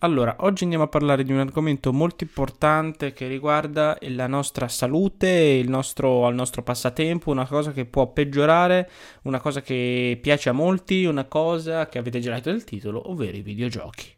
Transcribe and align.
Allora, 0.00 0.36
oggi 0.40 0.64
andiamo 0.64 0.84
a 0.84 0.88
parlare 0.88 1.24
di 1.24 1.32
un 1.32 1.38
argomento 1.38 1.90
molto 1.90 2.22
importante 2.22 3.14
che 3.14 3.26
riguarda 3.26 3.96
la 4.02 4.26
nostra 4.26 4.68
salute, 4.68 5.28
il 5.28 5.70
nostro, 5.70 6.28
nostro 6.28 6.62
passatempo, 6.62 7.30
una 7.30 7.46
cosa 7.46 7.72
che 7.72 7.86
può 7.86 8.12
peggiorare, 8.12 8.90
una 9.22 9.40
cosa 9.40 9.62
che 9.62 10.18
piace 10.20 10.50
a 10.50 10.52
molti, 10.52 11.06
una 11.06 11.24
cosa 11.24 11.88
che 11.88 11.96
avete 11.96 12.20
già 12.20 12.32
letto 12.32 12.50
nel 12.50 12.64
titolo, 12.64 13.10
ovvero 13.10 13.38
i 13.38 13.40
videogiochi. 13.40 14.14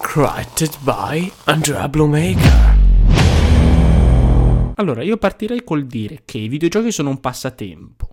Created 0.00 0.78
by 0.82 1.32
Andrea 1.46 1.88
Blumaker. 1.88 2.76
Allora, 4.76 5.02
io 5.02 5.16
partirei 5.16 5.64
col 5.64 5.86
dire 5.86 6.22
che 6.24 6.38
i 6.38 6.46
videogiochi 6.46 6.92
sono 6.92 7.10
un 7.10 7.18
passatempo 7.18 8.07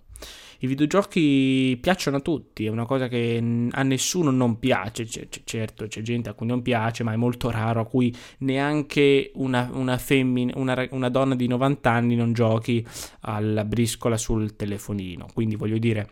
i 0.60 0.66
videogiochi 0.66 1.78
piacciono 1.80 2.18
a 2.18 2.20
tutti, 2.20 2.66
è 2.66 2.68
una 2.68 2.86
cosa 2.86 3.08
che 3.08 3.36
a 3.70 3.82
nessuno 3.82 4.30
non 4.30 4.58
piace, 4.58 5.04
c- 5.04 5.42
certo 5.44 5.86
c'è 5.86 6.02
gente 6.02 6.28
a 6.28 6.34
cui 6.34 6.46
non 6.46 6.62
piace, 6.62 7.04
ma 7.04 7.12
è 7.12 7.16
molto 7.16 7.50
raro 7.50 7.80
a 7.80 7.86
cui 7.86 8.14
neanche 8.38 9.30
una, 9.34 9.70
una, 9.72 9.98
femmina, 9.98 10.52
una, 10.56 10.86
una 10.90 11.08
donna 11.08 11.34
di 11.34 11.46
90 11.46 11.90
anni 11.90 12.14
non 12.14 12.32
giochi 12.32 12.84
alla 13.20 13.64
briscola 13.64 14.16
sul 14.16 14.56
telefonino, 14.56 15.26
quindi 15.32 15.56
voglio 15.56 15.78
dire 15.78 16.10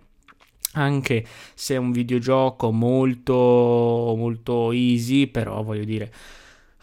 anche 0.77 1.25
se 1.55 1.75
è 1.75 1.79
un 1.79 1.92
videogioco 1.92 2.73
molto 2.73 4.15
molto 4.17 4.73
easy, 4.73 5.27
però 5.29 5.62
voglio 5.62 5.84
dire 5.84 6.12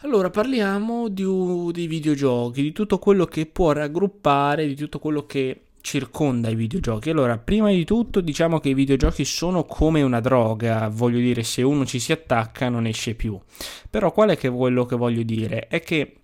allora 0.04 0.30
parliamo 0.30 1.08
di, 1.08 1.24
di 1.70 1.86
videogiochi, 1.86 2.60
di 2.60 2.72
tutto 2.72 2.98
quello 2.98 3.24
che 3.24 3.46
può 3.46 3.70
raggruppare, 3.70 4.66
di 4.66 4.74
tutto 4.74 4.98
quello 4.98 5.26
che 5.26 5.60
circonda 5.82 6.48
i 6.48 6.54
videogiochi. 6.54 7.10
Allora, 7.10 7.36
prima 7.36 7.68
di 7.70 7.84
tutto 7.84 8.22
diciamo 8.22 8.58
che 8.58 8.70
i 8.70 8.74
videogiochi 8.74 9.26
sono 9.26 9.64
come 9.64 10.00
una 10.00 10.20
droga, 10.20 10.88
voglio 10.88 11.18
dire, 11.18 11.42
se 11.42 11.60
uno 11.60 11.84
ci 11.84 11.98
si 11.98 12.12
attacca 12.12 12.70
non 12.70 12.86
esce 12.86 13.14
più. 13.14 13.38
Però 13.90 14.10
qual 14.12 14.30
è 14.30 14.36
che 14.38 14.48
quello 14.48 14.86
che 14.86 14.96
voglio 14.96 15.22
dire? 15.22 15.66
È 15.66 15.80
che 15.80 16.22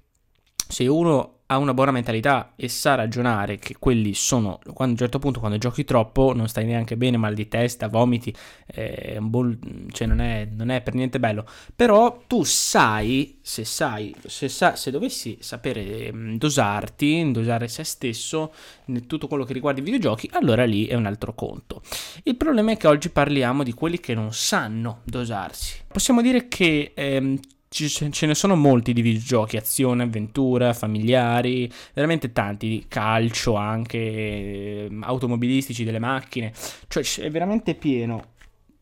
se 0.67 0.87
uno 0.87 1.38
ha 1.51 1.57
una 1.57 1.73
buona 1.73 1.93
mentalità 1.93 2.53
e 2.57 2.69
sa 2.69 2.95
ragionare 2.95 3.59
che 3.59 3.77
quelli 3.79 4.13
sono, 4.13 4.59
quando, 4.75 4.83
a 4.83 4.87
un 4.89 4.97
certo 4.97 5.19
punto 5.19 5.41
quando 5.41 5.57
giochi 5.57 5.83
troppo 5.83 6.35
non 6.35 6.47
stai 6.47 6.67
neanche 6.67 6.97
bene, 6.97 7.17
mal 7.17 7.33
di 7.33 7.49
testa, 7.49 7.89
vomiti, 7.89 8.35
eh, 8.67 9.17
bol- 9.21 9.59
cioè 9.91 10.07
non 10.07 10.21
è, 10.21 10.47
non 10.51 10.69
è, 10.69 10.83
per 10.83 10.93
niente 10.95 11.19
bello, 11.19 11.47
però 11.75 12.23
tu 12.27 12.45
sai, 12.45 13.39
se 13.41 13.65
sai, 13.65 14.15
se, 14.27 14.51
sa, 14.51 14.77
se 14.77 14.91
dovessi 14.91 15.39
sapere 15.41 16.13
mm, 16.13 16.37
dosarti, 16.37 17.31
dosare 17.31 17.67
se 17.69 17.83
stesso, 17.83 18.53
in 18.87 19.07
tutto 19.07 19.27
quello 19.27 19.45
che 19.45 19.55
riguarda 19.55 19.81
i 19.81 19.85
videogiochi, 19.85 20.29
allora 20.35 20.67
lì 20.67 20.87
è 20.87 20.95
un 20.95 21.07
altro 21.07 21.33
conto. 21.33 21.81
Il 22.25 22.37
problema 22.37 22.73
è 22.73 22.77
che 22.77 22.89
oggi 22.89 23.09
parliamo 23.09 23.63
di 23.63 23.73
quelli 23.73 24.01
che 24.01 24.13
non 24.13 24.35
sanno 24.35 25.01
dosarsi. 25.05 25.77
Possiamo 25.89 26.21
dire 26.21 26.47
che... 26.47 26.93
Ehm, 26.95 27.41
ce 27.69 28.27
ne 28.27 28.35
sono 28.35 28.57
molti 28.57 28.93
di 28.93 29.03
videogiochi, 29.03 29.57
azione, 29.57 30.05
avventura, 30.05 30.73
familiari, 30.73 31.71
veramente 31.95 32.33
tanti, 32.33 32.87
calcio 32.89 33.55
anche, 33.55 34.87
ehm, 34.87 35.03
automobilistici, 35.03 35.85
delle 35.85 35.99
macchine, 35.99 36.53
cioè 36.89 37.05
è 37.21 37.31
veramente 37.31 37.75
pieno, 37.75 38.33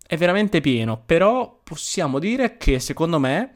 è 0.06 0.16
veramente 0.16 0.60
pieno, 0.60 1.02
però 1.04 1.60
possiamo 1.62 2.18
dire 2.18 2.56
che 2.56 2.78
secondo 2.78 3.18
me 3.18 3.52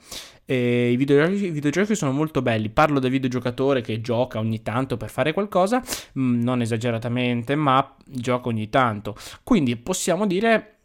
eh, 0.50 0.90
i, 0.90 0.96
videogiochi, 0.96 1.46
i, 1.46 1.50
videogiochi, 1.50 1.94
sono 1.94 2.10
molto 2.10 2.42
belli, 2.42 2.70
parlo 2.70 2.98
del 2.98 3.12
videogiocatore 3.12 3.82
che 3.82 4.00
gioca 4.00 4.40
ogni 4.40 4.62
tanto 4.62 4.96
per 4.96 5.08
fare 5.08 5.32
qualcosa, 5.32 5.80
mm, 6.18 6.42
non 6.42 6.60
esageratamente, 6.60 7.54
ma 7.54 7.96
gioca 8.04 8.48
ogni 8.48 8.68
tanto, 8.68 9.14
quindi 9.44 9.76
possiamo 9.76 10.26
dire 10.26 10.79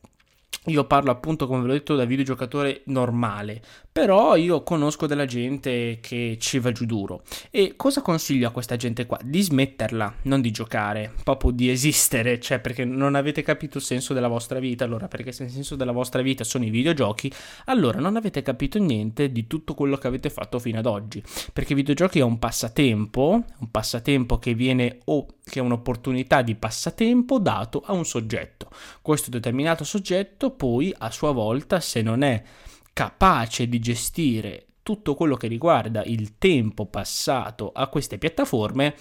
io 0.67 0.85
parlo 0.85 1.11
appunto, 1.11 1.47
come 1.47 1.61
ve 1.61 1.67
l'ho 1.67 1.73
detto, 1.73 1.95
da 1.95 2.05
videogiocatore 2.05 2.81
normale, 2.85 3.61
però 3.91 4.35
io 4.35 4.63
conosco 4.63 5.07
della 5.07 5.25
gente 5.25 5.99
che 6.01 6.37
ci 6.39 6.59
va 6.59 6.71
giù 6.71 6.85
duro. 6.85 7.23
E 7.51 7.73
cosa 7.75 8.01
consiglio 8.01 8.47
a 8.47 8.51
questa 8.51 8.75
gente 8.75 9.05
qua? 9.05 9.19
Di 9.23 9.41
smetterla, 9.41 10.15
non 10.23 10.41
di 10.41 10.51
giocare, 10.51 11.13
proprio 11.23 11.51
di 11.51 11.69
esistere, 11.69 12.39
cioè 12.39 12.59
perché 12.59 12.83
non 12.85 13.15
avete 13.15 13.41
capito 13.41 13.77
il 13.77 13.83
senso 13.83 14.13
della 14.13 14.27
vostra 14.27 14.59
vita. 14.59 14.83
Allora, 14.83 15.07
perché 15.07 15.31
se 15.31 15.43
il 15.43 15.49
senso 15.49 15.75
della 15.75 15.91
vostra 15.91 16.21
vita 16.21 16.43
sono 16.43 16.65
i 16.65 16.69
videogiochi, 16.69 17.31
allora 17.65 17.99
non 17.99 18.15
avete 18.15 18.41
capito 18.41 18.79
niente 18.79 19.31
di 19.31 19.47
tutto 19.47 19.73
quello 19.73 19.97
che 19.97 20.07
avete 20.07 20.29
fatto 20.29 20.59
fino 20.59 20.79
ad 20.79 20.85
oggi. 20.85 21.23
Perché 21.53 21.73
i 21.73 21.75
videogiochi 21.75 22.19
è 22.19 22.23
un 22.23 22.39
passatempo, 22.39 23.43
un 23.59 23.71
passatempo 23.71 24.39
che 24.39 24.53
viene 24.53 24.99
o 25.05 25.25
che 25.45 25.59
è 25.59 25.61
un'opportunità 25.61 26.41
di 26.41 26.55
passatempo 26.55 27.39
dato 27.39 27.81
a 27.85 27.93
un 27.93 28.03
soggetto. 28.03 28.69
Questo 29.01 29.29
determinato 29.29 29.83
soggetto 29.83 30.51
poi 30.51 30.93
a 30.97 31.11
sua 31.11 31.31
volta, 31.31 31.79
se 31.79 32.01
non 32.01 32.23
è 32.23 32.43
capace 32.91 33.69
di 33.69 33.79
gestire 33.79 34.65
tutto 34.81 35.15
quello 35.15 35.35
che 35.35 35.47
riguarda 35.47 36.03
il 36.03 36.37
tempo 36.37 36.85
passato 36.85 37.71
a 37.73 37.87
queste 37.87 38.17
piattaforme, 38.17 38.95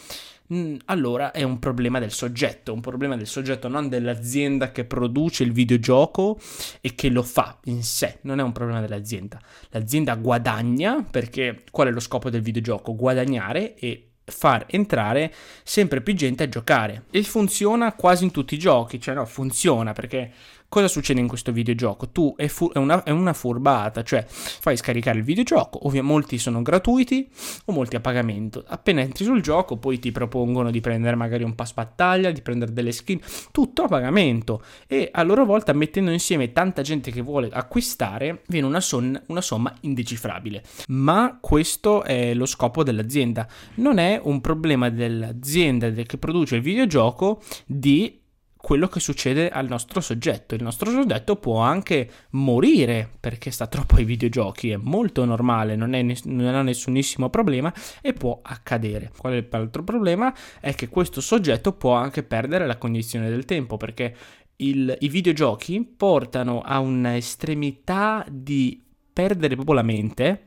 mm, 0.52 0.76
allora 0.86 1.30
è 1.30 1.42
un 1.42 1.58
problema 1.58 1.98
del 1.98 2.10
soggetto, 2.10 2.72
un 2.72 2.80
problema 2.80 3.16
del 3.16 3.26
soggetto, 3.26 3.68
non 3.68 3.88
dell'azienda 3.88 4.70
che 4.70 4.84
produce 4.84 5.44
il 5.44 5.52
videogioco 5.52 6.38
e 6.80 6.94
che 6.94 7.08
lo 7.08 7.22
fa 7.22 7.58
in 7.64 7.82
sé, 7.82 8.18
non 8.22 8.38
è 8.38 8.42
un 8.42 8.52
problema 8.52 8.80
dell'azienda. 8.80 9.40
L'azienda 9.70 10.14
guadagna 10.16 11.02
perché 11.02 11.64
qual 11.70 11.88
è 11.88 11.90
lo 11.90 12.00
scopo 12.00 12.30
del 12.30 12.42
videogioco? 12.42 12.94
Guadagnare 12.94 13.74
e 13.74 14.13
far 14.24 14.64
entrare 14.68 15.32
sempre 15.62 16.00
più 16.00 16.14
gente 16.14 16.44
a 16.44 16.48
giocare. 16.48 17.04
E 17.10 17.22
funziona 17.22 17.92
quasi 17.92 18.24
in 18.24 18.30
tutti 18.30 18.54
i 18.54 18.58
giochi, 18.58 19.00
cioè 19.00 19.14
no, 19.14 19.24
funziona 19.26 19.92
perché 19.92 20.32
Cosa 20.74 20.88
succede 20.88 21.20
in 21.20 21.28
questo 21.28 21.52
videogioco? 21.52 22.08
Tu 22.08 22.34
è, 22.36 22.48
fu- 22.48 22.72
è, 22.72 22.78
una, 22.78 23.04
è 23.04 23.10
una, 23.10 23.32
furbata, 23.32 24.02
cioè 24.02 24.26
fai 24.26 24.76
scaricare 24.76 25.18
il 25.18 25.22
videogioco, 25.22 25.86
ovviamente 25.86 26.02
molti 26.02 26.36
sono 26.36 26.62
gratuiti 26.62 27.30
o 27.66 27.72
molti 27.72 27.94
a 27.94 28.00
pagamento. 28.00 28.64
Appena 28.66 29.00
entri 29.00 29.24
sul 29.24 29.40
gioco 29.40 29.76
poi 29.76 30.00
ti 30.00 30.10
propongono 30.10 30.72
di 30.72 30.80
prendere 30.80 31.14
magari 31.14 31.44
un 31.44 31.54
pass 31.54 31.74
battaglia, 31.74 32.32
di 32.32 32.42
prendere 32.42 32.72
delle 32.72 32.90
skin, 32.90 33.20
tutto 33.52 33.84
a 33.84 33.86
pagamento 33.86 34.64
e 34.88 35.10
a 35.12 35.22
loro 35.22 35.44
volta 35.44 35.72
mettendo 35.72 36.10
insieme 36.10 36.50
tanta 36.50 36.82
gente 36.82 37.12
che 37.12 37.20
vuole 37.20 37.50
acquistare 37.52 38.42
viene 38.48 38.66
una, 38.66 38.80
son- 38.80 39.22
una 39.28 39.42
somma 39.42 39.72
indecifrabile. 39.82 40.64
Ma 40.88 41.38
questo 41.40 42.02
è 42.02 42.34
lo 42.34 42.46
scopo 42.46 42.82
dell'azienda, 42.82 43.46
non 43.76 43.98
è 43.98 44.20
un 44.20 44.40
problema 44.40 44.90
dell'azienda 44.90 45.88
che 45.88 46.18
produce 46.18 46.56
il 46.56 46.62
videogioco 46.62 47.40
di 47.64 48.22
quello 48.64 48.88
che 48.88 48.98
succede 48.98 49.50
al 49.50 49.68
nostro 49.68 50.00
soggetto. 50.00 50.54
Il 50.54 50.62
nostro 50.62 50.90
soggetto 50.90 51.36
può 51.36 51.58
anche 51.58 52.08
morire 52.30 53.06
perché 53.20 53.50
sta 53.50 53.66
troppo 53.66 53.96
ai 53.96 54.04
videogiochi, 54.04 54.70
è 54.70 54.78
molto 54.78 55.26
normale, 55.26 55.76
non, 55.76 55.92
è, 55.92 56.02
non 56.24 56.54
ha 56.54 56.62
nessunissimo 56.62 57.28
problema 57.28 57.70
e 58.00 58.14
può 58.14 58.40
accadere. 58.42 59.12
Qual 59.18 59.34
è 59.34 59.46
l'altro 59.50 59.84
problema? 59.84 60.34
È 60.60 60.74
che 60.74 60.88
questo 60.88 61.20
soggetto 61.20 61.74
può 61.74 61.92
anche 61.92 62.22
perdere 62.22 62.66
la 62.66 62.78
cognizione 62.78 63.28
del 63.28 63.44
tempo 63.44 63.76
perché 63.76 64.16
il, 64.56 64.96
i 65.00 65.08
videogiochi 65.10 65.84
portano 65.84 66.62
a 66.62 66.78
un'estremità 66.78 68.24
di 68.30 68.82
perdere 69.12 69.56
proprio 69.56 69.74
la 69.74 69.82
mente 69.82 70.44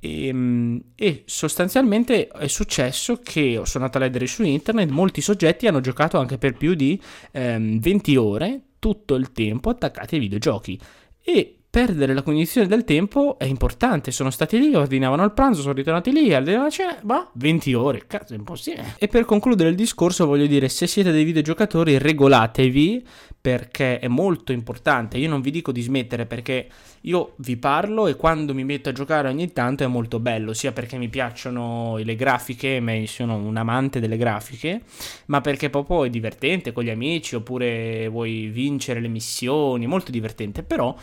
e, 0.00 0.26
ehm, 0.26 0.82
e, 0.94 1.22
sostanzialmente 1.26 2.28
è 2.28 2.46
successo 2.46 3.20
che 3.22 3.60
sono 3.64 3.84
andato 3.84 3.98
a 3.98 4.00
leggere 4.06 4.26
su 4.26 4.42
internet, 4.42 4.90
molti 4.90 5.20
soggetti 5.20 5.66
hanno 5.66 5.80
giocato 5.80 6.18
anche 6.18 6.38
per 6.38 6.56
più 6.56 6.74
di 6.74 7.00
ehm, 7.32 7.80
20 7.80 8.16
ore 8.16 8.60
tutto 8.78 9.14
il 9.14 9.32
tempo 9.32 9.70
attaccati 9.70 10.14
ai 10.14 10.20
videogiochi. 10.20 10.78
E 11.22 11.57
perdere 11.70 12.14
la 12.14 12.22
cognizione 12.22 12.66
del 12.66 12.84
tempo 12.84 13.38
è 13.38 13.44
importante. 13.44 14.10
Sono 14.10 14.30
stati 14.30 14.58
lì, 14.58 14.74
ordinavano 14.74 15.24
il 15.24 15.32
pranzo, 15.32 15.60
sono 15.60 15.74
ritornati 15.74 16.12
lì, 16.12 16.32
alla 16.32 16.62
la 16.62 16.70
cena, 16.70 16.98
ma 17.02 17.28
20 17.34 17.74
ore, 17.74 18.06
cazzo, 18.06 18.32
è 18.34 18.36
impossibile. 18.36 18.94
E 18.98 19.08
per 19.08 19.24
concludere 19.24 19.68
il 19.68 19.76
discorso 19.76 20.26
voglio 20.26 20.46
dire, 20.46 20.68
se 20.68 20.86
siete 20.86 21.12
dei 21.12 21.24
videogiocatori 21.24 21.98
regolatevi 21.98 23.06
perché 23.40 23.98
è 23.98 24.08
molto 24.08 24.52
importante. 24.52 25.16
Io 25.16 25.28
non 25.28 25.40
vi 25.40 25.50
dico 25.50 25.72
di 25.72 25.80
smettere 25.80 26.26
perché 26.26 26.68
io 27.02 27.34
vi 27.36 27.56
parlo 27.56 28.06
e 28.06 28.16
quando 28.16 28.52
mi 28.52 28.64
metto 28.64 28.88
a 28.88 28.92
giocare 28.92 29.28
ogni 29.28 29.52
tanto 29.52 29.84
è 29.84 29.86
molto 29.86 30.18
bello, 30.18 30.52
sia 30.52 30.72
perché 30.72 30.98
mi 30.98 31.08
piacciono 31.08 31.96
le 31.96 32.16
grafiche, 32.16 32.80
ma 32.80 32.92
sono 33.06 33.36
un 33.36 33.56
amante 33.56 34.00
delle 34.00 34.16
grafiche, 34.16 34.82
ma 35.26 35.40
perché 35.40 35.70
proprio 35.70 36.04
è 36.04 36.10
divertente 36.10 36.72
con 36.72 36.82
gli 36.84 36.90
amici 36.90 37.36
oppure 37.36 38.08
vuoi 38.08 38.48
vincere 38.48 39.00
le 39.00 39.08
missioni, 39.08 39.86
molto 39.86 40.10
divertente, 40.10 40.62
però 40.62 40.94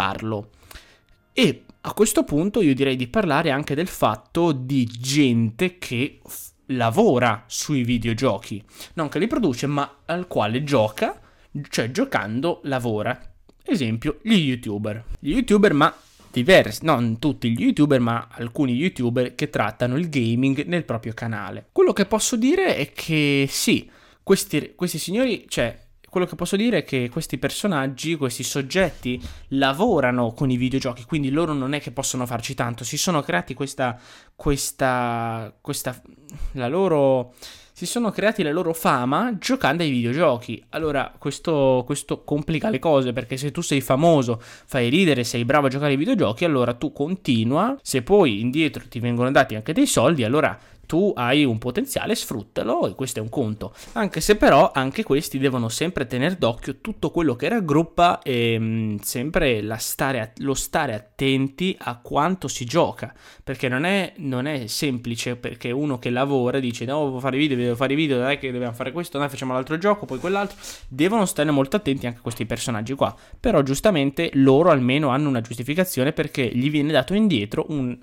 dosarlo. 0.00 0.50
E 1.32 1.64
a 1.82 1.92
questo 1.92 2.24
punto 2.24 2.62
io 2.62 2.74
direi 2.74 2.96
di 2.96 3.08
parlare 3.08 3.50
anche 3.50 3.74
del 3.74 3.86
fatto 3.86 4.52
di 4.52 4.84
gente 4.84 5.78
che 5.78 6.20
f- 6.26 6.48
lavora 6.66 7.44
sui 7.46 7.82
videogiochi, 7.84 8.62
non 8.94 9.08
che 9.08 9.18
li 9.18 9.26
produce, 9.26 9.66
ma 9.66 10.02
al 10.06 10.26
quale 10.26 10.62
gioca, 10.62 11.20
cioè 11.68 11.90
giocando 11.90 12.60
lavora. 12.64 13.18
Esempio, 13.62 14.18
gli 14.22 14.34
youtuber. 14.34 15.04
Gli 15.18 15.32
youtuber, 15.32 15.72
ma 15.72 15.94
diversi, 16.30 16.84
non 16.84 17.18
tutti 17.18 17.50
gli 17.50 17.62
youtuber, 17.62 18.00
ma 18.00 18.28
alcuni 18.30 18.74
youtuber 18.74 19.34
che 19.34 19.50
trattano 19.50 19.96
il 19.96 20.08
gaming 20.08 20.64
nel 20.64 20.84
proprio 20.84 21.12
canale. 21.12 21.68
Quello 21.72 21.92
che 21.92 22.06
posso 22.06 22.36
dire 22.36 22.76
è 22.76 22.92
che 22.92 23.46
sì, 23.48 23.90
questi, 24.22 24.74
questi 24.76 24.98
signori, 24.98 25.44
cioè, 25.48 25.76
quello 26.10 26.26
che 26.26 26.34
posso 26.34 26.56
dire 26.56 26.78
è 26.78 26.84
che 26.84 27.08
questi 27.10 27.38
personaggi, 27.38 28.16
questi 28.16 28.42
soggetti 28.42 29.20
lavorano 29.48 30.32
con 30.32 30.50
i 30.50 30.56
videogiochi, 30.56 31.04
quindi 31.04 31.30
loro 31.30 31.52
non 31.52 31.72
è 31.72 31.80
che 31.80 31.92
possono 31.92 32.26
farci 32.26 32.54
tanto, 32.54 32.84
si 32.84 32.98
sono 32.98 33.22
creati 33.22 33.54
questa, 33.54 33.98
questa, 34.34 35.54
questa, 35.60 36.02
la 36.52 36.68
loro 36.68 37.32
si 37.80 37.86
sono 37.86 38.10
creati 38.10 38.42
la 38.42 38.52
loro 38.52 38.74
fama 38.74 39.38
giocando 39.38 39.82
ai 39.82 39.88
videogiochi. 39.88 40.62
Allora, 40.70 41.14
questo, 41.16 41.82
questo, 41.86 42.24
complica 42.24 42.68
le 42.68 42.78
cose 42.78 43.14
perché 43.14 43.38
se 43.38 43.50
tu 43.52 43.62
sei 43.62 43.80
famoso, 43.80 44.38
fai 44.42 44.90
ridere, 44.90 45.24
sei 45.24 45.46
bravo 45.46 45.68
a 45.68 45.70
giocare 45.70 45.92
ai 45.92 45.96
videogiochi, 45.96 46.44
allora 46.44 46.74
tu 46.74 46.92
continua. 46.92 47.78
Se 47.80 48.02
poi 48.02 48.40
indietro 48.40 48.84
ti 48.86 49.00
vengono 49.00 49.30
dati 49.30 49.54
anche 49.54 49.72
dei 49.72 49.86
soldi, 49.86 50.24
allora 50.24 50.58
tu 50.90 51.12
hai 51.14 51.44
un 51.44 51.58
potenziale, 51.58 52.16
sfruttalo 52.16 52.88
e 52.88 52.96
questo 52.96 53.20
è 53.20 53.22
un 53.22 53.28
conto. 53.28 53.72
Anche 53.92 54.20
se 54.20 54.34
però 54.34 54.72
anche 54.74 55.04
questi 55.04 55.38
devono 55.38 55.68
sempre 55.68 56.04
tenere 56.08 56.34
d'occhio 56.36 56.80
tutto 56.80 57.12
quello 57.12 57.36
che 57.36 57.48
raggruppa 57.48 58.18
e 58.22 58.58
mh, 58.58 58.64
mm, 58.64 58.96
sempre 58.96 59.64
stare, 59.78 60.32
lo 60.38 60.52
stare 60.54 60.94
attenti 60.94 61.76
a 61.78 62.00
quanto 62.00 62.48
si 62.48 62.64
gioca, 62.64 63.14
perché 63.44 63.68
non 63.68 63.84
è, 63.84 64.14
non 64.16 64.46
è, 64.46 64.66
semplice 64.66 65.36
perché 65.36 65.70
uno 65.70 66.00
che 66.00 66.10
lavora 66.10 66.58
dice 66.58 66.84
no, 66.86 67.04
devo 67.04 67.20
fare 67.20 67.38
video, 67.38 67.56
devo 67.56 67.76
fare 67.76 67.94
video, 67.94 68.18
dai 68.18 68.38
che 68.38 68.50
dobbiamo 68.50 68.74
fare 68.74 68.90
questo, 68.90 69.16
noi 69.16 69.28
facciamo 69.28 69.52
l'altro 69.52 69.78
gioco, 69.78 70.06
poi 70.06 70.18
quell'altro, 70.18 70.56
devono 70.88 71.24
stare 71.24 71.52
molto 71.52 71.76
attenti 71.76 72.08
anche 72.08 72.18
questi 72.20 72.46
personaggi 72.46 72.94
qua, 72.94 73.14
però 73.38 73.62
giustamente 73.62 74.30
loro 74.32 74.70
almeno 74.70 75.10
hanno 75.10 75.28
una 75.28 75.40
giustificazione 75.40 76.12
perché 76.12 76.50
gli 76.52 76.68
viene 76.68 76.90
dato 76.90 77.14
indietro 77.14 77.66
un 77.68 77.96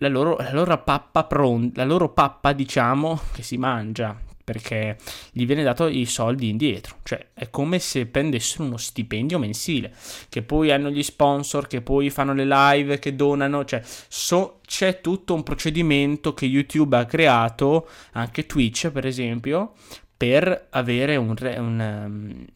la 0.00 0.08
loro, 0.08 0.36
la 0.38 0.52
loro 0.52 0.82
pappa 0.82 1.24
pronta, 1.24 1.82
la 1.82 1.86
loro 1.86 2.10
pappa 2.10 2.52
diciamo 2.52 3.20
che 3.32 3.42
si 3.42 3.56
mangia 3.56 4.18
perché 4.42 4.96
gli 5.30 5.46
viene 5.46 5.62
dato 5.62 5.86
i 5.86 6.06
soldi 6.06 6.48
indietro, 6.48 6.96
cioè 7.04 7.28
è 7.34 7.50
come 7.50 7.78
se 7.78 8.06
prendessero 8.06 8.64
uno 8.64 8.78
stipendio 8.78 9.38
mensile, 9.38 9.94
che 10.28 10.42
poi 10.42 10.72
hanno 10.72 10.90
gli 10.90 11.04
sponsor, 11.04 11.68
che 11.68 11.82
poi 11.82 12.10
fanno 12.10 12.34
le 12.34 12.44
live, 12.44 12.98
che 12.98 13.14
donano, 13.14 13.64
cioè 13.64 13.80
so, 13.84 14.58
c'è 14.66 15.00
tutto 15.00 15.34
un 15.34 15.44
procedimento 15.44 16.34
che 16.34 16.46
YouTube 16.46 16.96
ha 16.96 17.04
creato, 17.04 17.88
anche 18.12 18.46
Twitch 18.46 18.90
per 18.90 19.06
esempio, 19.06 19.74
per 20.16 20.66
avere 20.70 21.14
un, 21.14 21.36
un, 21.38 22.02
um, 22.04 22.46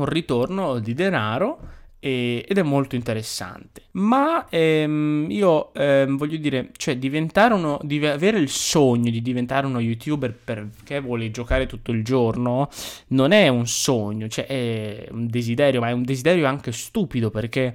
un 0.00 0.04
ritorno 0.06 0.80
di 0.80 0.92
denaro 0.92 1.84
ed 1.98 2.56
è 2.56 2.62
molto 2.62 2.94
interessante. 2.94 3.82
Ma 3.92 4.46
ehm, 4.48 5.26
io 5.30 5.72
ehm, 5.74 6.16
voglio 6.16 6.36
dire, 6.36 6.70
cioè 6.76 6.98
diventare 6.98 7.54
uno, 7.54 7.78
di 7.82 8.04
avere 8.06 8.38
il 8.38 8.48
sogno 8.48 9.10
di 9.10 9.22
diventare 9.22 9.66
uno 9.66 9.80
youtuber 9.80 10.32
perché 10.32 11.00
vuole 11.00 11.30
giocare 11.30 11.66
tutto 11.66 11.92
il 11.92 12.04
giorno 12.04 12.68
non 13.08 13.32
è 13.32 13.48
un 13.48 13.66
sogno, 13.66 14.28
cioè 14.28 14.46
è 14.46 15.08
un 15.10 15.26
desiderio, 15.26 15.80
ma 15.80 15.88
è 15.88 15.92
un 15.92 16.04
desiderio 16.04 16.46
anche 16.46 16.72
stupido 16.72 17.30
perché 17.30 17.74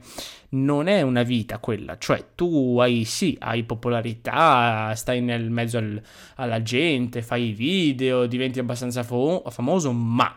non 0.49 0.87
è 0.87 1.01
una 1.01 1.23
vita 1.23 1.59
quella, 1.59 1.97
cioè 1.97 2.25
tu 2.35 2.77
hai 2.79 3.05
sì, 3.05 3.37
hai 3.39 3.63
popolarità, 3.63 4.93
stai 4.95 5.21
nel 5.21 5.49
mezzo 5.49 5.77
al, 5.77 6.01
alla 6.35 6.61
gente, 6.61 7.21
fai 7.21 7.51
video, 7.51 8.25
diventi 8.25 8.59
abbastanza 8.59 9.03
fo- 9.03 9.43
famoso, 9.49 9.91
ma 9.91 10.35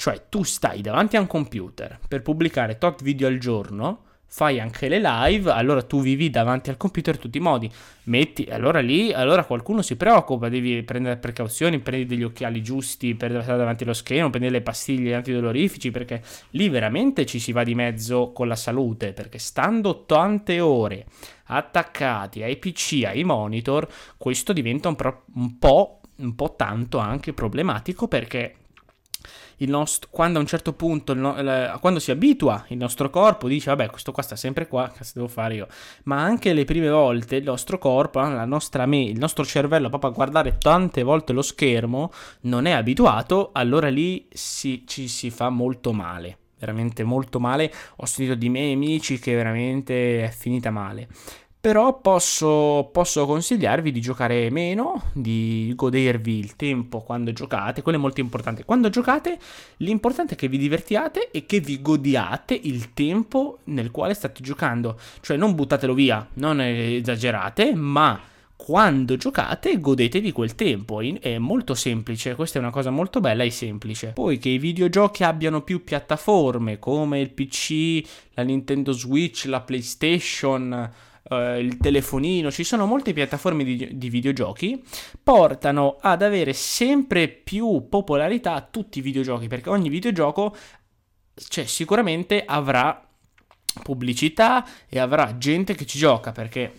cioè 0.00 0.28
tu 0.30 0.44
stai 0.44 0.80
davanti 0.80 1.18
a 1.18 1.20
un 1.20 1.26
computer 1.26 1.98
per 2.08 2.22
pubblicare 2.22 2.78
tot 2.78 3.02
video 3.02 3.28
al 3.28 3.36
giorno, 3.36 4.04
fai 4.24 4.58
anche 4.58 4.88
le 4.88 4.98
live, 4.98 5.50
allora 5.50 5.82
tu 5.82 6.00
vivi 6.00 6.30
davanti 6.30 6.70
al 6.70 6.78
computer 6.78 7.16
in 7.16 7.20
tutti 7.20 7.36
i 7.36 7.42
modi. 7.42 7.70
Metti, 8.04 8.46
allora 8.50 8.80
lì, 8.80 9.12
allora 9.12 9.44
qualcuno 9.44 9.82
si 9.82 9.96
preoccupa, 9.96 10.48
devi 10.48 10.82
prendere 10.84 11.18
precauzioni, 11.18 11.80
prendi 11.80 12.06
degli 12.06 12.22
occhiali 12.22 12.62
giusti 12.62 13.14
per 13.14 13.42
stare 13.42 13.58
davanti 13.58 13.82
allo 13.82 13.92
schermo, 13.92 14.30
prendi 14.30 14.48
le 14.48 14.62
pastiglie 14.62 15.16
antidolorifici, 15.16 15.90
perché 15.90 16.22
lì 16.52 16.70
veramente 16.70 17.26
ci 17.26 17.38
si 17.38 17.52
va 17.52 17.62
di 17.62 17.74
mezzo 17.74 18.32
con 18.32 18.48
la 18.48 18.56
salute, 18.56 19.12
perché 19.12 19.38
stando 19.38 20.06
tante 20.06 20.60
ore 20.60 21.04
attaccati 21.44 22.42
ai 22.42 22.56
PC, 22.56 23.02
ai 23.04 23.22
monitor, 23.22 23.86
questo 24.16 24.54
diventa 24.54 24.88
un, 24.88 24.96
pro- 24.96 25.24
un 25.34 25.58
po', 25.58 26.00
un 26.16 26.34
po' 26.34 26.54
tanto 26.56 26.96
anche 26.96 27.34
problematico 27.34 28.08
perché 28.08 28.54
nostro, 29.68 30.08
quando 30.10 30.38
a 30.38 30.40
un 30.40 30.46
certo 30.46 30.72
punto, 30.72 31.14
no, 31.14 31.40
la, 31.42 31.78
quando 31.80 31.98
si 31.98 32.10
abitua 32.10 32.64
il 32.68 32.76
nostro 32.76 33.10
corpo, 33.10 33.48
dice 33.48 33.70
vabbè 33.70 33.90
questo 33.90 34.12
qua 34.12 34.22
sta 34.22 34.36
sempre 34.36 34.66
qua, 34.66 34.90
che 34.90 35.04
devo 35.14 35.28
fare 35.28 35.54
io? 35.54 35.66
Ma 36.04 36.20
anche 36.20 36.52
le 36.52 36.64
prime 36.64 36.90
volte 36.90 37.36
il 37.36 37.44
nostro 37.44 37.78
corpo, 37.78 38.20
me, 38.20 39.02
il 39.02 39.18
nostro 39.18 39.44
cervello 39.44 39.88
proprio 39.88 40.10
a 40.10 40.14
guardare 40.14 40.58
tante 40.58 41.02
volte 41.02 41.32
lo 41.32 41.42
schermo, 41.42 42.10
non 42.42 42.66
è 42.66 42.72
abituato, 42.72 43.50
allora 43.52 43.88
lì 43.88 44.26
si, 44.32 44.84
ci 44.86 45.08
si 45.08 45.30
fa 45.30 45.48
molto 45.50 45.92
male 45.92 46.38
veramente 46.60 47.04
molto 47.04 47.40
male. 47.40 47.72
Ho 47.96 48.06
sentito 48.06 48.36
di 48.36 48.50
miei 48.50 48.74
amici 48.74 49.18
che 49.18 49.34
veramente 49.34 50.24
è 50.24 50.30
finita 50.30 50.70
male. 50.70 51.08
Però 51.60 52.00
posso, 52.00 52.88
posso, 52.90 53.26
consigliarvi 53.26 53.92
di 53.92 54.00
giocare 54.00 54.48
meno, 54.48 55.10
di 55.12 55.70
godervi 55.76 56.38
il 56.38 56.56
tempo 56.56 57.02
quando 57.02 57.34
giocate, 57.34 57.82
quello 57.82 57.98
è 57.98 58.00
molto 58.00 58.20
importante. 58.20 58.64
Quando 58.64 58.88
giocate, 58.88 59.38
l'importante 59.78 60.32
è 60.32 60.36
che 60.38 60.48
vi 60.48 60.56
divertiate 60.56 61.30
e 61.30 61.44
che 61.44 61.60
vi 61.60 61.82
godiate 61.82 62.58
il 62.62 62.94
tempo 62.94 63.58
nel 63.64 63.90
quale 63.90 64.14
state 64.14 64.42
giocando. 64.42 64.98
Cioè 65.20 65.36
non 65.36 65.54
buttatelo 65.54 65.92
via, 65.92 66.26
non 66.34 66.62
esagerate, 66.62 67.74
ma 67.74 68.18
quando 68.56 69.16
giocate 69.16 69.78
godetevi 69.78 70.32
quel 70.32 70.54
tempo. 70.54 71.02
È 71.02 71.36
molto 71.36 71.74
semplice, 71.74 72.36
questa 72.36 72.58
è 72.58 72.62
una 72.62 72.70
cosa 72.70 72.88
molto 72.88 73.20
bella 73.20 73.42
e 73.42 73.50
semplice. 73.50 74.12
Poi 74.14 74.38
che 74.38 74.48
i 74.48 74.58
videogiochi 74.58 75.24
abbiano 75.24 75.60
più 75.60 75.84
piattaforme 75.84 76.78
come 76.78 77.20
il 77.20 77.30
PC, 77.30 78.02
la 78.32 78.44
Nintendo 78.44 78.92
Switch, 78.92 79.44
la 79.44 79.60
PlayStation 79.60 81.08
uh, 81.24 81.58
il 81.58 81.76
telefonino, 81.76 82.50
ci 82.50 82.64
sono 82.64 82.86
molte 82.86 83.12
piattaforme 83.12 83.64
di, 83.64 83.96
di, 83.96 84.08
videogiochi, 84.08 84.82
portano 85.22 85.98
ad 86.00 86.22
avere 86.22 86.52
sempre 86.52 87.28
più 87.28 87.86
popolarità 87.88 88.66
tutti 88.70 88.98
i 88.98 89.02
videogiochi, 89.02 89.48
perché 89.48 89.70
ogni 89.70 89.88
videogioco 89.88 90.54
cioè, 91.34 91.64
sicuramente 91.66 92.44
avrà 92.44 93.06
pubblicità 93.82 94.66
e 94.88 94.98
avrà 94.98 95.38
gente 95.38 95.74
che 95.74 95.86
ci 95.86 95.98
gioca, 95.98 96.32
perché 96.32 96.72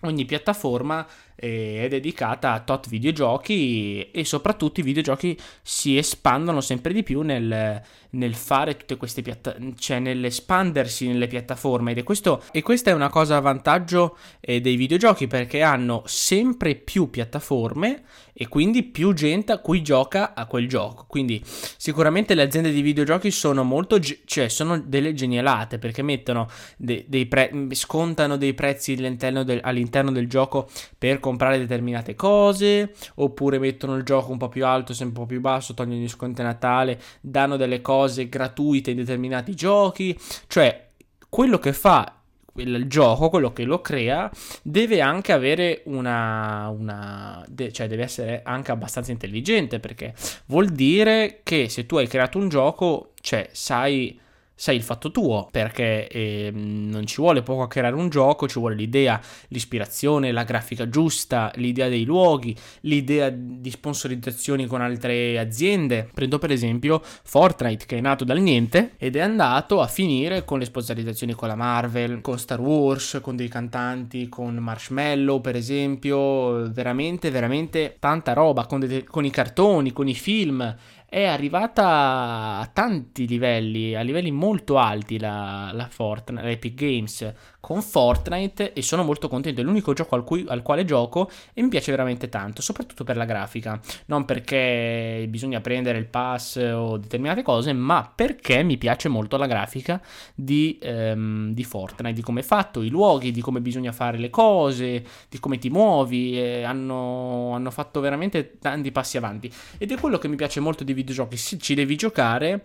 ogni 0.00 0.24
piattaforma 0.24 1.06
è 1.34 1.86
dedicata 1.88 2.52
a 2.52 2.60
tot 2.60 2.88
videogiochi 2.88 4.10
e 4.10 4.24
soprattutto 4.24 4.80
i 4.80 4.82
videogiochi 4.82 5.38
si 5.62 5.96
espandono 5.96 6.60
sempre 6.60 6.92
di 6.92 7.02
più 7.02 7.22
nel, 7.22 7.82
nel 8.10 8.34
fare 8.34 8.76
tutte 8.76 8.96
queste 8.96 9.22
piattaforme, 9.22 9.74
cioè 9.78 9.98
nell'espandersi 9.98 11.06
nelle 11.06 11.26
piattaforme 11.26 11.92
ed 11.92 11.98
è 11.98 12.02
questo, 12.02 12.42
e 12.52 12.62
questa 12.62 12.90
è 12.90 12.94
una 12.94 13.08
cosa 13.10 13.36
a 13.36 13.40
vantaggio 13.40 14.16
eh, 14.40 14.60
dei 14.60 14.76
videogiochi 14.76 15.26
perché 15.26 15.62
hanno 15.62 16.02
sempre 16.06 16.74
più 16.74 17.10
piattaforme 17.10 18.02
e 18.34 18.48
quindi 18.48 18.82
più 18.82 19.12
gente 19.12 19.52
a 19.52 19.58
cui 19.58 19.82
gioca 19.82 20.34
a 20.34 20.46
quel 20.46 20.66
gioco. 20.66 21.04
Quindi 21.06 21.42
sicuramente 21.44 22.34
le 22.34 22.42
aziende 22.42 22.72
di 22.72 22.80
videogiochi 22.80 23.30
sono 23.30 23.62
molto, 23.62 24.00
cioè 24.00 24.48
sono 24.48 24.80
delle 24.80 25.12
genialate 25.14 25.78
perché 25.78 26.02
mettono 26.02 26.48
de- 26.76 27.04
dei 27.08 27.26
pre- 27.26 27.52
scontano 27.72 28.36
dei 28.36 28.54
prezzi 28.54 28.94
all'interno 28.94 29.42
del, 29.44 29.60
all'interno 29.62 30.10
del 30.10 30.28
gioco 30.28 30.68
per 30.96 31.20
comprare 31.22 31.58
determinate 31.58 32.14
cose 32.14 32.92
oppure 33.14 33.58
mettono 33.58 33.96
il 33.96 34.02
gioco 34.02 34.32
un 34.32 34.38
po' 34.38 34.48
più 34.48 34.66
alto, 34.66 34.92
sempre 34.92 35.20
un 35.20 35.26
po' 35.26 35.32
più 35.32 35.40
basso, 35.40 35.72
tolgono 35.72 35.98
gli 35.98 36.08
sconti 36.08 36.42
a 36.42 36.44
Natale, 36.44 37.00
danno 37.20 37.56
delle 37.56 37.80
cose 37.80 38.28
gratuite 38.28 38.90
in 38.90 38.96
determinati 38.96 39.54
giochi, 39.54 40.18
cioè 40.48 40.88
quello 41.28 41.58
che 41.58 41.72
fa 41.72 42.16
il 42.56 42.86
gioco, 42.86 43.30
quello 43.30 43.52
che 43.52 43.64
lo 43.64 43.80
crea, 43.80 44.30
deve 44.62 45.00
anche 45.00 45.32
avere 45.32 45.82
una, 45.86 46.68
una 46.68 47.44
de, 47.48 47.72
cioè 47.72 47.86
deve 47.86 48.02
essere 48.02 48.42
anche 48.44 48.72
abbastanza 48.72 49.12
intelligente 49.12 49.80
perché 49.80 50.14
vuol 50.46 50.68
dire 50.68 51.40
che 51.42 51.68
se 51.68 51.86
tu 51.86 51.96
hai 51.96 52.06
creato 52.06 52.38
un 52.38 52.48
gioco, 52.48 53.12
cioè 53.20 53.48
sai 53.52 54.18
sei 54.62 54.76
il 54.76 54.84
fatto 54.84 55.10
tuo, 55.10 55.48
perché 55.50 56.06
eh, 56.06 56.52
non 56.54 57.04
ci 57.04 57.16
vuole 57.16 57.42
poco 57.42 57.62
a 57.62 57.66
creare 57.66 57.96
un 57.96 58.08
gioco, 58.08 58.46
ci 58.46 58.60
vuole 58.60 58.76
l'idea, 58.76 59.20
l'ispirazione, 59.48 60.30
la 60.30 60.44
grafica 60.44 60.88
giusta, 60.88 61.50
l'idea 61.56 61.88
dei 61.88 62.04
luoghi, 62.04 62.54
l'idea 62.82 63.28
di 63.28 63.70
sponsorizzazioni 63.70 64.66
con 64.66 64.80
altre 64.80 65.36
aziende. 65.36 66.08
Prendo 66.14 66.38
per 66.38 66.52
esempio 66.52 67.02
Fortnite 67.02 67.86
che 67.86 67.98
è 67.98 68.00
nato 68.00 68.22
dal 68.22 68.38
niente 68.38 68.92
ed 68.98 69.16
è 69.16 69.20
andato 69.20 69.80
a 69.80 69.88
finire 69.88 70.44
con 70.44 70.60
le 70.60 70.64
sponsorizzazioni 70.64 71.32
con 71.32 71.48
la 71.48 71.56
Marvel, 71.56 72.20
con 72.20 72.38
Star 72.38 72.60
Wars, 72.60 73.18
con 73.20 73.34
dei 73.34 73.48
cantanti, 73.48 74.28
con 74.28 74.54
Marshmallow 74.54 75.40
per 75.40 75.56
esempio, 75.56 76.70
veramente 76.70 77.32
veramente 77.32 77.96
tanta 77.98 78.32
roba, 78.32 78.66
con, 78.66 78.78
de- 78.78 79.02
con 79.02 79.24
i 79.24 79.30
cartoni, 79.30 79.90
con 79.90 80.06
i 80.06 80.14
film 80.14 80.76
è 81.12 81.24
arrivata 81.26 82.56
a 82.56 82.70
tanti 82.72 83.28
livelli, 83.28 83.94
a 83.94 84.00
livelli 84.00 84.30
molto 84.30 84.78
alti 84.78 85.18
la, 85.18 85.70
la 85.74 85.86
Fortnite, 85.86 86.42
l'Epic 86.42 86.72
Games 86.74 87.34
con 87.62 87.80
Fortnite 87.80 88.72
e 88.72 88.82
sono 88.82 89.04
molto 89.04 89.28
contento. 89.28 89.60
È 89.60 89.64
l'unico 89.64 89.92
gioco 89.92 90.16
al, 90.16 90.24
cui, 90.24 90.44
al, 90.48 90.62
quale 90.62 90.84
gioco 90.84 91.30
e 91.54 91.62
mi 91.62 91.68
piace 91.68 91.92
veramente 91.92 92.28
tanto, 92.28 92.60
soprattutto 92.60 93.04
per 93.04 93.16
la 93.16 93.24
grafica. 93.24 93.80
Non 94.06 94.24
perché 94.24 95.24
bisogna 95.28 95.60
prendere 95.60 95.98
il 95.98 96.06
pass 96.06 96.56
o 96.56 96.96
determinate 96.96 97.42
cose, 97.42 97.72
ma 97.72 98.10
perché 98.12 98.64
mi 98.64 98.78
piace 98.78 99.08
molto 99.08 99.36
la 99.36 99.46
grafica 99.46 100.02
di, 100.34 100.76
ehm, 100.82 101.52
di 101.54 101.62
Fortnite, 101.62 102.14
di 102.14 102.20
come 102.20 102.40
è 102.40 102.42
fatto, 102.42 102.82
i 102.82 102.88
luoghi, 102.88 103.30
di 103.30 103.40
come 103.40 103.60
bisogna 103.60 103.92
fare 103.92 104.18
le 104.18 104.28
cose, 104.28 105.04
di 105.28 105.38
come 105.38 105.58
ti 105.58 105.70
muovi. 105.70 106.36
Eh, 106.36 106.64
hanno, 106.64 107.52
hanno 107.52 107.70
fatto 107.70 108.00
veramente 108.00 108.58
tanti 108.58 108.90
passi 108.90 109.16
avanti. 109.16 109.48
Ed 109.78 109.92
è 109.92 110.00
quello 110.00 110.18
che 110.18 110.26
mi 110.26 110.34
piace 110.34 110.58
molto 110.58 110.82
di 110.82 110.92
videogiochi. 110.92 111.36
Se 111.36 111.58
ci 111.58 111.76
devi 111.76 111.94
giocare, 111.94 112.64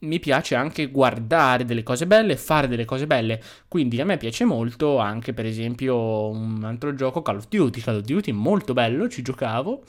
mi 0.00 0.18
piace 0.18 0.54
anche 0.54 0.90
guardare 0.90 1.64
delle 1.64 1.82
cose 1.82 2.06
belle, 2.06 2.36
fare 2.36 2.68
delle 2.68 2.84
cose 2.84 3.06
belle. 3.06 3.42
Quindi 3.66 3.98
a 3.98 4.04
me 4.04 4.18
piace 4.18 4.24
molto 4.44 4.98
anche, 4.98 5.32
per 5.32 5.46
esempio, 5.46 6.28
un 6.28 6.62
altro 6.64 6.94
gioco, 6.94 7.22
Call 7.22 7.36
of 7.36 7.48
Duty. 7.48 7.80
Call 7.80 7.96
of 7.96 8.02
Duty 8.02 8.32
molto 8.32 8.72
bello, 8.72 9.08
ci 9.08 9.22
giocavo. 9.22 9.82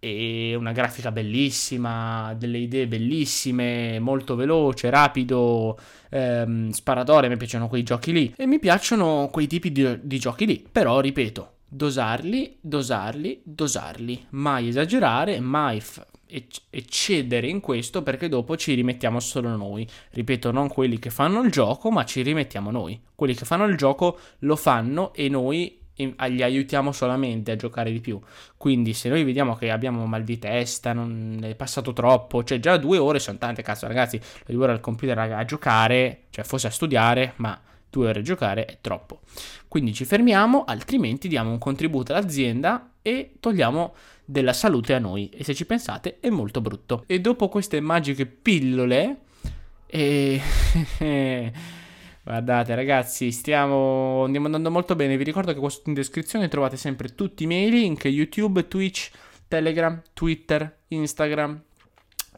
E 0.00 0.54
una 0.54 0.70
grafica 0.72 1.10
bellissima, 1.10 2.32
delle 2.38 2.58
idee 2.58 2.86
bellissime, 2.86 3.98
molto 3.98 4.36
veloce, 4.36 4.90
rapido, 4.90 5.76
ehm, 6.10 6.70
sparatore. 6.70 7.28
Mi 7.28 7.36
piacciono 7.36 7.68
quei 7.68 7.82
giochi 7.82 8.12
lì. 8.12 8.32
E 8.36 8.46
mi 8.46 8.58
piacciono 8.60 9.28
quei 9.32 9.46
tipi 9.46 9.72
di, 9.72 9.98
di 10.02 10.18
giochi 10.18 10.46
lì. 10.46 10.64
Però, 10.70 11.00
ripeto, 11.00 11.52
dosarli, 11.68 12.58
dosarli, 12.60 13.40
dosarli. 13.44 14.26
Mai 14.30 14.68
esagerare, 14.68 15.40
mai 15.40 15.80
f- 15.80 16.06
eccedere 16.70 17.46
in 17.48 17.60
questo 17.60 18.02
perché 18.02 18.28
dopo 18.28 18.56
ci 18.56 18.74
rimettiamo 18.74 19.20
solo 19.20 19.56
noi. 19.56 19.86
Ripeto, 20.10 20.50
non 20.50 20.68
quelli 20.68 20.98
che 20.98 21.10
fanno 21.10 21.40
il 21.42 21.50
gioco, 21.50 21.90
ma 21.90 22.04
ci 22.04 22.22
rimettiamo 22.22 22.70
noi. 22.70 23.00
Quelli 23.14 23.34
che 23.34 23.44
fanno 23.44 23.64
il 23.64 23.76
gioco 23.76 24.18
lo 24.40 24.56
fanno 24.56 25.12
e 25.14 25.28
noi 25.28 25.78
gli 26.28 26.42
aiutiamo 26.42 26.92
solamente 26.92 27.50
a 27.50 27.56
giocare 27.56 27.90
di 27.90 28.00
più. 28.00 28.20
Quindi 28.56 28.92
se 28.92 29.08
noi 29.08 29.24
vediamo 29.24 29.56
che 29.56 29.70
abbiamo 29.70 30.06
mal 30.06 30.22
di 30.22 30.38
testa, 30.38 30.92
non 30.92 31.40
è 31.42 31.54
passato 31.54 31.92
troppo, 31.92 32.44
cioè 32.44 32.60
già 32.60 32.76
due 32.76 32.98
ore 32.98 33.18
sono 33.18 33.38
tante, 33.38 33.62
cazzo 33.62 33.86
ragazzi, 33.86 34.20
due 34.46 34.62
ore 34.62 34.72
al 34.72 34.80
computer 34.80 35.18
a 35.18 35.44
giocare, 35.44 36.24
cioè 36.30 36.44
forse 36.44 36.68
a 36.68 36.70
studiare, 36.70 37.32
ma 37.36 37.60
due 37.90 38.08
ore 38.08 38.20
a 38.20 38.22
giocare 38.22 38.64
è 38.64 38.78
troppo. 38.80 39.20
Quindi 39.66 39.92
ci 39.92 40.04
fermiamo, 40.04 40.64
altrimenti 40.64 41.28
diamo 41.28 41.50
un 41.50 41.58
contributo 41.58 42.12
all'azienda 42.12 42.92
e 43.08 43.32
togliamo 43.40 43.94
della 44.24 44.52
salute 44.52 44.92
a 44.92 44.98
noi 44.98 45.30
e 45.30 45.42
se 45.42 45.54
ci 45.54 45.64
pensate 45.64 46.18
è 46.20 46.28
molto 46.28 46.60
brutto. 46.60 47.04
E 47.06 47.20
dopo 47.20 47.48
queste 47.48 47.80
magiche 47.80 48.26
pillole 48.26 49.20
e 49.86 50.40
Guardate 52.28 52.74
ragazzi, 52.74 53.32
stiamo 53.32 54.24
andiamo 54.24 54.44
andando 54.44 54.70
molto 54.70 54.94
bene. 54.94 55.16
Vi 55.16 55.24
ricordo 55.24 55.54
che 55.54 55.80
in 55.86 55.94
descrizione 55.94 56.48
trovate 56.48 56.76
sempre 56.76 57.14
tutti 57.14 57.44
i 57.44 57.46
miei 57.46 57.70
link, 57.70 58.04
YouTube, 58.04 58.68
Twitch, 58.68 59.10
Telegram, 59.48 60.02
Twitter, 60.12 60.80
Instagram. 60.88 61.62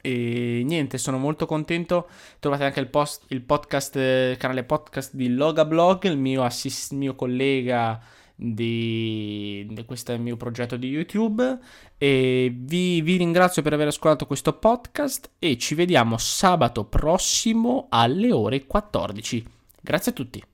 E 0.01 0.63
niente, 0.65 0.97
sono 0.97 1.19
molto 1.19 1.45
contento. 1.45 2.09
Trovate 2.39 2.63
anche 2.63 2.79
il, 2.79 2.87
post, 2.87 3.25
il 3.31 3.41
podcast, 3.41 3.97
il 3.97 4.37
canale 4.37 4.63
podcast 4.63 5.13
di 5.13 5.35
Logablog, 5.35 6.05
il 6.05 6.17
mio, 6.17 6.45
assist, 6.45 6.93
mio 6.93 7.17
collega 7.17 8.01
di, 8.43 9.67
di, 9.71 9.85
questo 9.85 10.17
mio 10.19 10.37
progetto 10.37 10.77
di 10.77 10.89
YouTube 10.89 11.59
e 11.99 12.51
vi, 12.57 13.03
vi 13.03 13.17
ringrazio 13.17 13.61
per 13.61 13.75
aver 13.75 13.89
ascoltato 13.89 14.27
questo 14.27 14.55
podcast 14.55 15.33
e 15.39 15.59
ci 15.59 15.75
vediamo 15.75 16.17
sabato 16.17 16.85
prossimo 16.85 17.87
alle 17.91 18.33
ore 18.33 18.65
14. 18.65 19.45
Grazie 19.83 20.13
a 20.13 20.15
tutti. 20.15 20.50